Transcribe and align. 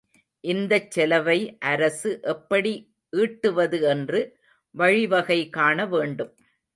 இந்தச் 0.43 0.91
செலவை 0.91 1.35
அரசு 1.63 2.19
எப்படி 2.23 2.71
ஈட்டுவது 3.13 3.79
என்று 3.89 4.21
வழிவகை 4.75 5.49
காண 5.49 5.85
வேண்டும். 5.85 6.31